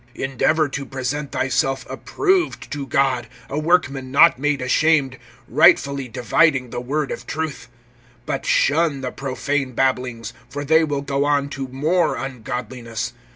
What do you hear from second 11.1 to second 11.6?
on